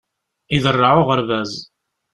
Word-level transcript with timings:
Iderreɛ 0.55 0.93
uɣerbaz. 1.01 1.51